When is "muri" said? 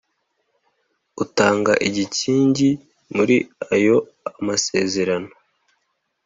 3.15-3.35